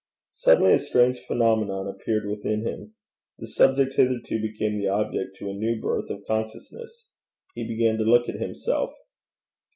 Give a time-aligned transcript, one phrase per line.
[0.33, 2.95] Suddenly a strange phenomenon appeared within him.
[3.37, 7.07] The subject hitherto became the object to a new birth of consciousness.
[7.53, 8.93] He began to look at himself.